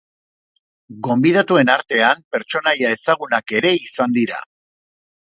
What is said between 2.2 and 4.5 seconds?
pertsonaia ezagunak ere izan dira.